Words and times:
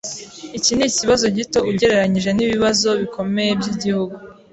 Iki 0.57 0.71
nikibazo 0.75 1.25
gito 1.37 1.59
ugereranije 1.71 2.29
nibibazo 2.33 2.89
bikomeye 3.01 3.51
byigihugu. 3.59 4.15